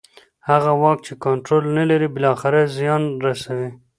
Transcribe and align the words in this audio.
هغه 0.49 0.71
واک 0.81 0.97
چې 1.07 1.13
کنټرول 1.25 1.63
نه 1.77 1.83
لري 1.89 2.07
بالاخره 2.15 2.61
زیان 2.77 3.01
رسوي 3.25 3.69